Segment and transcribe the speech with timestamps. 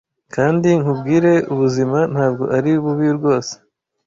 [0.35, 3.53] Kandi nkubwire ubuzima ntabwo ari bubi rwose.